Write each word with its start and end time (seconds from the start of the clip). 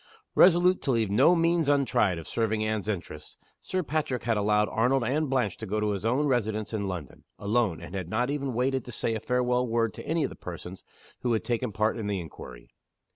Resolute 0.33 0.81
to 0.81 0.89
leave 0.91 1.11
no 1.11 1.35
means 1.35 1.69
untried 1.69 2.17
of 2.17 2.27
serving 2.27 2.63
Anne's 2.63 2.87
interests, 2.87 3.37
Sir 3.61 3.83
Patrick 3.83 4.23
had 4.23 4.35
allowed 4.35 4.67
Arnold 4.69 5.03
and 5.03 5.29
Blanche 5.29 5.57
to 5.57 5.67
go 5.67 5.79
to 5.79 5.91
his 5.91 6.03
own 6.07 6.25
residence 6.25 6.73
in 6.73 6.87
London, 6.87 7.23
alone, 7.37 7.79
and 7.79 7.93
had 7.93 8.09
not 8.09 8.31
even 8.31 8.55
waited 8.55 8.83
to 8.85 8.91
say 8.91 9.13
a 9.13 9.19
farewell 9.19 9.67
word 9.67 9.93
to 9.93 10.07
any 10.07 10.23
of 10.23 10.31
the 10.31 10.35
persons 10.35 10.83
who 11.19 11.33
had 11.33 11.43
taken 11.43 11.71
part 11.71 11.99
in 11.99 12.07
the 12.07 12.19
inquiry. 12.19 12.71